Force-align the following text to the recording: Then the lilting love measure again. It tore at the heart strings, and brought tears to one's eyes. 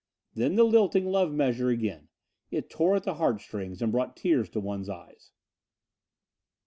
Then 0.33 0.55
the 0.55 0.63
lilting 0.63 1.05
love 1.05 1.31
measure 1.31 1.69
again. 1.69 2.07
It 2.49 2.71
tore 2.71 2.95
at 2.95 3.03
the 3.03 3.13
heart 3.13 3.39
strings, 3.39 3.83
and 3.83 3.91
brought 3.91 4.17
tears 4.17 4.49
to 4.49 4.59
one's 4.59 4.89
eyes. 4.89 5.29